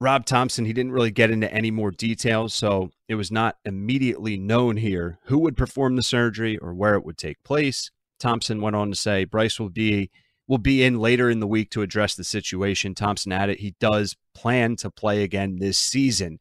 Rob 0.00 0.26
Thomson, 0.26 0.64
he 0.64 0.72
didn't 0.72 0.92
really 0.92 1.12
get 1.12 1.30
into 1.30 1.52
any 1.52 1.70
more 1.70 1.92
details, 1.92 2.52
so 2.52 2.90
it 3.06 3.14
was 3.14 3.30
not 3.30 3.58
immediately 3.64 4.36
known 4.36 4.76
here 4.76 5.18
who 5.26 5.38
would 5.38 5.56
perform 5.56 5.94
the 5.94 6.02
surgery 6.02 6.58
or 6.58 6.74
where 6.74 6.96
it 6.96 7.04
would 7.04 7.16
take 7.16 7.42
place. 7.44 7.92
Thomson 8.18 8.60
went 8.60 8.74
on 8.74 8.90
to 8.90 8.96
say 8.96 9.24
Bryce 9.24 9.60
will 9.60 9.70
be 9.70 10.10
will 10.46 10.58
be 10.58 10.82
in 10.82 10.98
later 10.98 11.30
in 11.30 11.40
the 11.40 11.46
week 11.46 11.70
to 11.70 11.82
address 11.82 12.14
the 12.14 12.24
situation. 12.24 12.94
Thomson 12.94 13.32
added 13.32 13.58
he 13.58 13.74
does 13.80 14.16
plan 14.34 14.76
to 14.76 14.90
play 14.90 15.22
again 15.22 15.58
this 15.58 15.78
season. 15.78 16.38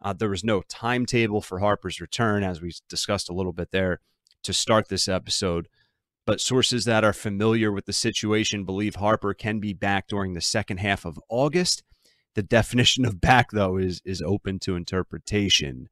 Uh, 0.00 0.12
there 0.12 0.28
was 0.28 0.44
no 0.44 0.62
timetable 0.68 1.40
for 1.40 1.58
Harper's 1.58 2.00
return, 2.00 2.44
as 2.44 2.60
we 2.60 2.72
discussed 2.88 3.30
a 3.30 3.34
little 3.34 3.52
bit 3.52 3.70
there 3.70 4.00
to 4.42 4.52
start 4.52 4.88
this 4.88 5.08
episode. 5.08 5.68
But 6.26 6.40
sources 6.40 6.84
that 6.84 7.04
are 7.04 7.12
familiar 7.12 7.70
with 7.72 7.86
the 7.86 7.92
situation 7.92 8.64
believe 8.64 8.96
Harper 8.96 9.34
can 9.34 9.60
be 9.60 9.72
back 9.72 10.06
during 10.08 10.34
the 10.34 10.40
second 10.40 10.78
half 10.78 11.04
of 11.04 11.18
August. 11.28 11.82
The 12.34 12.42
definition 12.42 13.04
of 13.04 13.20
back, 13.20 13.50
though, 13.52 13.76
is 13.76 14.00
is 14.04 14.22
open 14.22 14.58
to 14.60 14.76
interpretation. 14.76 15.88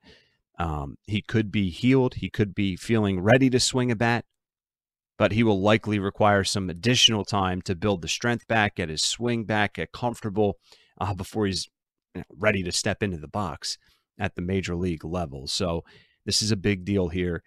Um, 0.59 0.97
he 1.07 1.23
could 1.23 1.51
be 1.51 1.71
healed. 1.71 2.15
He 2.15 2.31
could 2.31 2.55
be 2.55 2.77
feeling 2.77 3.21
ready 3.21 3.51
to 3.51 3.61
swing 3.61 3.91
a 3.91 3.97
bat 3.97 4.25
but 5.23 5.31
he 5.31 5.45
will 5.45 5.61
likely 5.61 6.01
require 6.01 6.43
some 6.43 6.69
additional 6.69 7.25
time 7.25 7.63
to 7.63 7.77
build 7.77 8.03
the 8.03 8.09
strength 8.09 8.45
back, 8.49 8.75
get 8.75 8.89
his 8.89 9.05
swing 9.05 9.45
back, 9.45 9.75
get 9.75 9.93
comfortable 9.93 10.57
uh, 11.01 11.15
before 11.15 11.47
he's 11.47 11.69
ready 12.37 12.65
to 12.65 12.73
step 12.73 13.05
into 13.05 13.19
the 13.19 13.29
box 13.29 13.79
at 14.19 14.35
the 14.35 14.43
major 14.43 14.75
league 14.75 15.05
level. 15.05 15.47
So 15.47 15.85
this 16.27 16.43
is 16.43 16.51
a 16.51 16.57
big 16.57 16.85
deal 16.85 17.07
here. 17.07 17.45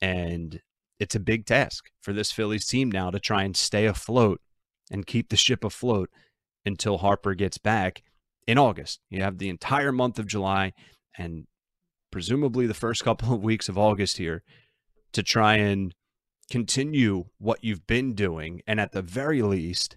And 0.00 0.62
it's 0.98 1.14
a 1.14 1.20
big 1.20 1.44
task 1.44 1.90
for 2.00 2.14
this 2.14 2.32
Phillies 2.32 2.64
team 2.64 2.90
now 2.90 3.10
to 3.10 3.20
try 3.20 3.42
and 3.42 3.54
stay 3.54 3.84
afloat 3.84 4.40
and 4.90 5.06
keep 5.06 5.28
the 5.28 5.36
ship 5.36 5.62
afloat 5.62 6.08
until 6.64 6.96
Harper 6.96 7.34
gets 7.34 7.58
back 7.58 8.02
in 8.46 8.56
August. 8.56 9.00
You 9.10 9.22
have 9.22 9.36
the 9.36 9.50
entire 9.50 9.92
month 9.92 10.18
of 10.18 10.26
July 10.26 10.72
and 11.18 11.44
presumably 12.10 12.66
the 12.66 12.72
first 12.72 13.04
couple 13.04 13.34
of 13.34 13.42
weeks 13.42 13.68
of 13.68 13.76
August 13.76 14.16
here 14.16 14.42
to 15.12 15.22
try 15.22 15.56
and 15.56 15.92
continue 16.50 17.26
what 17.38 17.64
you've 17.64 17.86
been 17.86 18.14
doing. 18.14 18.62
And 18.66 18.80
at 18.80 18.92
the 18.92 19.02
very 19.02 19.42
least, 19.42 19.96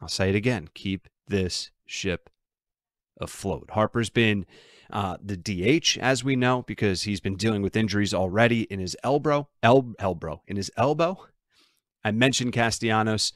I'll 0.00 0.08
say 0.08 0.28
it 0.28 0.34
again 0.34 0.68
keep 0.74 1.08
this 1.26 1.70
ship 1.86 2.30
afloat. 3.20 3.70
Harper's 3.70 4.10
been 4.10 4.46
uh, 4.92 5.16
the 5.22 5.36
DH, 5.36 5.98
as 5.98 6.22
we 6.22 6.36
know, 6.36 6.62
because 6.62 7.02
he's 7.02 7.20
been 7.20 7.36
dealing 7.36 7.62
with 7.62 7.76
injuries 7.76 8.12
already 8.12 8.62
in 8.64 8.78
his 8.78 8.96
elbow. 9.02 9.48
El- 9.62 9.94
elbow 9.98 10.42
in 10.46 10.56
his 10.56 10.70
elbow. 10.76 11.26
I 12.04 12.10
mentioned 12.10 12.52
Castellanos. 12.52 13.32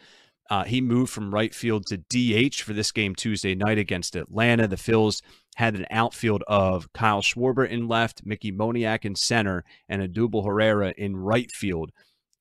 Uh, 0.48 0.64
he 0.64 0.80
moved 0.80 1.12
from 1.12 1.34
right 1.34 1.54
field 1.54 1.86
to 1.86 1.96
DH 1.96 2.56
for 2.56 2.72
this 2.72 2.92
game 2.92 3.14
Tuesday 3.14 3.54
night 3.54 3.78
against 3.78 4.14
Atlanta. 4.14 4.68
The 4.68 4.76
Phils 4.76 5.22
had 5.56 5.74
an 5.74 5.86
outfield 5.90 6.44
of 6.46 6.92
Kyle 6.92 7.22
Schwarber 7.22 7.68
in 7.68 7.88
left, 7.88 8.24
Mickey 8.24 8.52
Moniak 8.52 9.04
in 9.04 9.16
center, 9.16 9.64
and 9.88 10.02
Odubel 10.02 10.44
Herrera 10.44 10.94
in 10.96 11.16
right 11.16 11.50
field, 11.50 11.90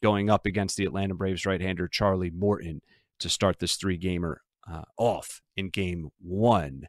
going 0.05 0.29
up 0.29 0.45
against 0.45 0.77
the 0.77 0.85
Atlanta 0.85 1.15
Braves 1.15 1.47
right-hander 1.47 1.87
Charlie 1.87 2.29
Morton 2.29 2.79
to 3.17 3.27
start 3.27 3.57
this 3.57 3.75
three-gamer 3.75 4.39
uh, 4.71 4.83
off 4.99 5.41
in 5.57 5.71
Game 5.71 6.09
One. 6.21 6.83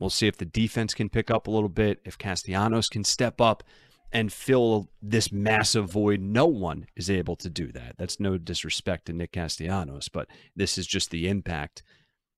We'll 0.00 0.10
see 0.10 0.26
if 0.26 0.36
the 0.36 0.44
defense 0.44 0.94
can 0.94 1.08
pick 1.08 1.30
up 1.30 1.46
a 1.46 1.52
little 1.52 1.68
bit, 1.68 2.00
if 2.04 2.18
Castellanos 2.18 2.88
can 2.88 3.04
step 3.04 3.40
up 3.40 3.62
and 4.10 4.32
fill 4.32 4.90
this 5.00 5.30
massive 5.30 5.92
void. 5.92 6.20
No 6.20 6.46
one 6.46 6.86
is 6.96 7.08
able 7.08 7.36
to 7.36 7.48
do 7.48 7.70
that. 7.70 7.94
That's 7.98 8.18
no 8.18 8.38
disrespect 8.38 9.06
to 9.06 9.12
Nick 9.12 9.30
Castellanos, 9.30 10.08
but 10.08 10.26
this 10.56 10.76
is 10.76 10.88
just 10.88 11.12
the 11.12 11.28
impact 11.28 11.84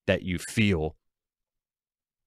that 0.07 0.25
you 0.25 0.37
feel 0.37 0.95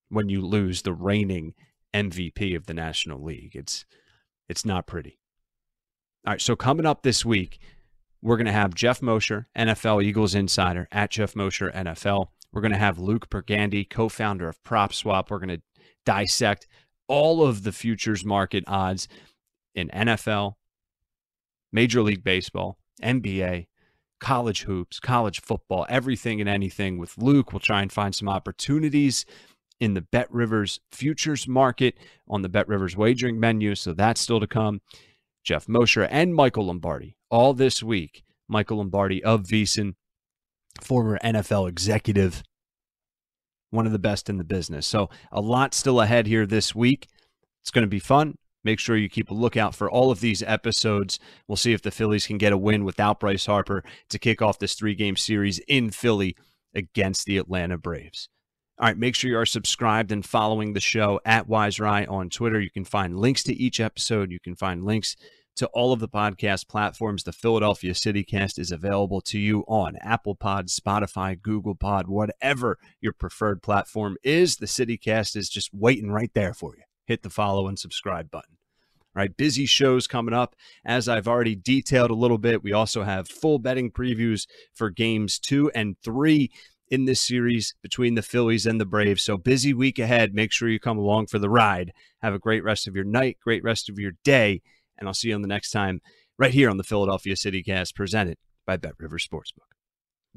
when 0.08 0.28
you 0.28 0.44
lose 0.44 0.82
the 0.82 0.92
reigning 0.92 1.54
MVP 1.94 2.56
of 2.56 2.66
the 2.66 2.74
National 2.74 3.22
League. 3.22 3.54
It's 3.54 3.84
it's 4.48 4.64
not 4.64 4.86
pretty. 4.86 5.18
All 6.26 6.32
right, 6.32 6.40
so 6.40 6.54
coming 6.54 6.86
up 6.86 7.02
this 7.02 7.24
week, 7.24 7.58
we're 8.20 8.36
going 8.36 8.46
to 8.46 8.52
have 8.52 8.74
Jeff 8.74 9.02
Mosher, 9.02 9.48
NFL 9.56 10.04
Eagles 10.04 10.34
insider 10.34 10.88
at 10.92 11.10
Jeff 11.10 11.34
Mosher 11.34 11.72
NFL. 11.74 12.26
We're 12.52 12.60
going 12.60 12.72
to 12.72 12.78
have 12.78 12.98
Luke 12.98 13.28
Burgandy, 13.28 13.88
co-founder 13.88 14.48
of 14.48 14.62
PropSwap. 14.62 15.30
We're 15.30 15.38
going 15.38 15.56
to 15.56 15.62
dissect 16.04 16.68
all 17.08 17.44
of 17.44 17.64
the 17.64 17.72
futures 17.72 18.24
market 18.24 18.64
odds 18.66 19.08
in 19.74 19.88
NFL, 19.88 20.54
Major 21.72 22.02
League 22.02 22.22
Baseball, 22.22 22.78
NBA, 23.02 23.66
college 24.20 24.62
hoops, 24.62 25.00
college 25.00 25.40
football, 25.40 25.84
everything 25.88 26.40
and 26.40 26.48
anything 26.48 26.98
with 26.98 27.18
Luke. 27.18 27.52
We'll 27.52 27.60
try 27.60 27.82
and 27.82 27.90
find 27.90 28.14
some 28.14 28.28
opportunities 28.28 29.24
in 29.82 29.94
the 29.94 30.00
Bet 30.00 30.32
Rivers 30.32 30.78
futures 30.92 31.48
market 31.48 31.98
on 32.28 32.42
the 32.42 32.48
Bet 32.48 32.68
Rivers 32.68 32.96
wagering 32.96 33.40
menu. 33.40 33.74
So 33.74 33.92
that's 33.92 34.20
still 34.20 34.38
to 34.38 34.46
come. 34.46 34.80
Jeff 35.42 35.68
Mosher 35.68 36.04
and 36.04 36.36
Michael 36.36 36.66
Lombardi 36.66 37.16
all 37.30 37.52
this 37.52 37.82
week. 37.82 38.22
Michael 38.46 38.76
Lombardi 38.76 39.24
of 39.24 39.42
VSiN, 39.42 39.94
former 40.80 41.18
NFL 41.24 41.68
executive, 41.68 42.44
one 43.70 43.86
of 43.86 43.92
the 43.92 43.98
best 43.98 44.30
in 44.30 44.36
the 44.36 44.44
business. 44.44 44.86
So 44.86 45.10
a 45.32 45.40
lot 45.40 45.74
still 45.74 46.00
ahead 46.00 46.28
here 46.28 46.46
this 46.46 46.76
week. 46.76 47.08
It's 47.62 47.72
going 47.72 47.82
to 47.82 47.88
be 47.88 47.98
fun. 47.98 48.36
Make 48.62 48.78
sure 48.78 48.96
you 48.96 49.08
keep 49.08 49.32
a 49.32 49.34
lookout 49.34 49.74
for 49.74 49.90
all 49.90 50.12
of 50.12 50.20
these 50.20 50.44
episodes. 50.44 51.18
We'll 51.48 51.56
see 51.56 51.72
if 51.72 51.82
the 51.82 51.90
Phillies 51.90 52.28
can 52.28 52.38
get 52.38 52.52
a 52.52 52.56
win 52.56 52.84
without 52.84 53.18
Bryce 53.18 53.46
Harper 53.46 53.82
to 54.10 54.18
kick 54.20 54.40
off 54.40 54.60
this 54.60 54.74
three 54.74 54.94
game 54.94 55.16
series 55.16 55.58
in 55.66 55.90
Philly 55.90 56.36
against 56.72 57.24
the 57.26 57.38
Atlanta 57.38 57.78
Braves. 57.78 58.28
All 58.82 58.88
right, 58.88 58.98
make 58.98 59.14
sure 59.14 59.30
you 59.30 59.38
are 59.38 59.46
subscribed 59.46 60.10
and 60.10 60.26
following 60.26 60.72
the 60.72 60.80
show 60.80 61.20
at 61.24 61.46
WiseRye 61.46 62.10
on 62.10 62.28
Twitter. 62.30 62.60
You 62.60 62.68
can 62.68 62.84
find 62.84 63.16
links 63.16 63.44
to 63.44 63.54
each 63.54 63.78
episode. 63.78 64.32
You 64.32 64.40
can 64.40 64.56
find 64.56 64.84
links 64.84 65.14
to 65.54 65.68
all 65.68 65.92
of 65.92 66.00
the 66.00 66.08
podcast 66.08 66.66
platforms. 66.66 67.22
The 67.22 67.30
Philadelphia 67.30 67.92
CityCast 67.92 68.58
is 68.58 68.72
available 68.72 69.20
to 69.20 69.38
you 69.38 69.60
on 69.68 69.98
Apple 70.00 70.34
Pod, 70.34 70.66
Spotify, 70.66 71.40
Google 71.40 71.76
Pod, 71.76 72.08
whatever 72.08 72.76
your 73.00 73.12
preferred 73.12 73.62
platform 73.62 74.16
is. 74.24 74.56
The 74.56 74.66
CityCast 74.66 75.36
is 75.36 75.48
just 75.48 75.72
waiting 75.72 76.10
right 76.10 76.32
there 76.34 76.52
for 76.52 76.74
you 76.76 76.82
hit 77.06 77.22
the 77.22 77.30
follow 77.30 77.68
and 77.68 77.78
subscribe 77.78 78.32
button. 78.32 78.56
All 79.14 79.20
right, 79.20 79.36
busy 79.36 79.66
shows 79.66 80.06
coming 80.06 80.34
up. 80.34 80.56
As 80.84 81.08
I've 81.08 81.28
already 81.28 81.54
detailed 81.54 82.10
a 82.10 82.14
little 82.14 82.38
bit, 82.38 82.64
we 82.64 82.72
also 82.72 83.02
have 83.02 83.28
full 83.28 83.58
betting 83.58 83.90
previews 83.90 84.46
for 84.72 84.88
games 84.88 85.38
two 85.38 85.70
and 85.74 85.96
three 86.02 86.50
in 86.92 87.06
this 87.06 87.22
series 87.22 87.74
between 87.82 88.16
the 88.16 88.22
Phillies 88.22 88.66
and 88.66 88.78
the 88.78 88.84
Braves. 88.84 89.22
So 89.22 89.38
busy 89.38 89.72
week 89.72 89.98
ahead. 89.98 90.34
Make 90.34 90.52
sure 90.52 90.68
you 90.68 90.78
come 90.78 90.98
along 90.98 91.28
for 91.28 91.38
the 91.38 91.48
ride. 91.48 91.90
Have 92.20 92.34
a 92.34 92.38
great 92.38 92.62
rest 92.62 92.86
of 92.86 92.94
your 92.94 93.06
night, 93.06 93.38
great 93.42 93.64
rest 93.64 93.88
of 93.88 93.98
your 93.98 94.12
day, 94.24 94.60
and 94.98 95.08
I'll 95.08 95.14
see 95.14 95.30
you 95.30 95.34
on 95.34 95.40
the 95.40 95.48
next 95.48 95.70
time 95.70 96.02
right 96.38 96.52
here 96.52 96.68
on 96.68 96.76
the 96.76 96.84
Philadelphia 96.84 97.34
City 97.34 97.62
Cast 97.62 97.96
presented 97.96 98.36
by 98.66 98.76
Bet 98.76 98.92
Rivers 98.98 99.26
Sportsbook. 99.26 99.72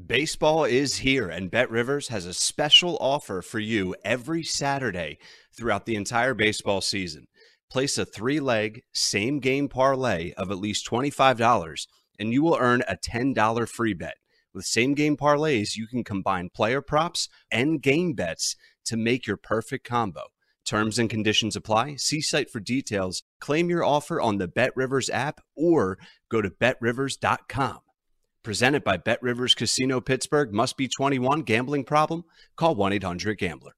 Baseball 0.07 0.63
is 0.63 0.99
here, 0.99 1.27
and 1.27 1.51
Bet 1.51 1.69
Rivers 1.69 2.07
has 2.07 2.25
a 2.25 2.33
special 2.33 2.97
offer 3.01 3.41
for 3.41 3.59
you 3.59 3.93
every 4.05 4.43
Saturday 4.43 5.17
throughout 5.57 5.85
the 5.85 5.97
entire 5.97 6.33
baseball 6.33 6.79
season. 6.79 7.25
Place 7.69 7.97
a 7.97 8.05
three 8.05 8.39
leg, 8.39 8.81
same 8.93 9.39
game 9.39 9.67
parlay 9.67 10.31
of 10.37 10.51
at 10.51 10.59
least 10.59 10.89
$25, 10.89 11.87
and 12.17 12.31
you 12.31 12.43
will 12.43 12.57
earn 12.57 12.81
a 12.87 12.95
$10 12.95 13.67
free 13.67 13.93
bet. 13.93 14.15
With 14.55 14.63
same 14.63 14.93
game 14.93 15.17
parlays, 15.17 15.75
you 15.75 15.85
can 15.85 16.05
combine 16.05 16.49
player 16.49 16.81
props 16.81 17.27
and 17.51 17.81
game 17.81 18.13
bets 18.13 18.55
to 18.85 18.95
make 18.95 19.27
your 19.27 19.35
perfect 19.35 19.85
combo. 19.85 20.21
Terms 20.65 20.97
and 20.97 21.09
conditions 21.09 21.57
apply. 21.57 21.97
See 21.97 22.21
site 22.21 22.49
for 22.49 22.61
details. 22.61 23.21
Claim 23.41 23.69
your 23.69 23.83
offer 23.83 24.21
on 24.21 24.37
the 24.37 24.47
Bet 24.47 24.71
Rivers 24.73 25.09
app 25.09 25.41
or 25.57 25.97
go 26.29 26.41
to 26.41 26.49
betrivers.com. 26.49 27.79
Presented 28.43 28.85
by 28.85 28.95
Bet 28.95 29.21
Rivers 29.21 29.55
Casino 29.55 29.99
Pittsburgh. 29.99 30.53
Must 30.53 30.77
be 30.77 30.87
21. 30.87 31.41
Gambling 31.41 31.83
problem? 31.83 32.23
Call 32.55 32.75
1 32.75 32.93
800 32.93 33.37
Gambler. 33.37 33.75